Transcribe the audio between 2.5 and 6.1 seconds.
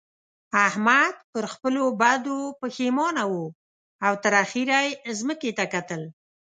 پېښمانه وو او تر اخېره يې ځمکې ته کتل.